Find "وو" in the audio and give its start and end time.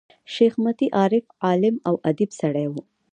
2.71-2.81